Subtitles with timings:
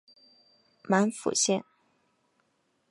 [0.89, 1.63] 满浦线